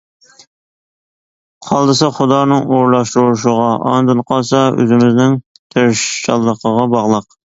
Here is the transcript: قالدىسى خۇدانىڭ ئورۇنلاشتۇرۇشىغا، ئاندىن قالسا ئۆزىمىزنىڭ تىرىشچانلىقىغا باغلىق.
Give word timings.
قالدىسى 1.65 2.07
خۇدانىڭ 2.19 2.63
ئورۇنلاشتۇرۇشىغا، 2.69 3.67
ئاندىن 3.89 4.23
قالسا 4.31 4.63
ئۆزىمىزنىڭ 4.79 5.37
تىرىشچانلىقىغا 5.77 6.87
باغلىق. 6.95 7.31